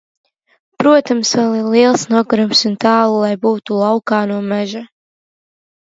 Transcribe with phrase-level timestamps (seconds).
[0.83, 4.83] Protams, vēl ir liels nogurums un tālu, lai būtu "laukā no meža".